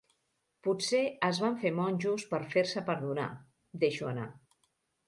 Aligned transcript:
Potser 0.67 1.01
es 1.27 1.41
van 1.45 1.59
fer 1.65 1.73
monjos 1.81 2.27
per 2.33 2.41
fer-se 2.55 2.85
perdonar 2.91 3.31
—deixo 3.39 4.15
anar. 4.17 4.31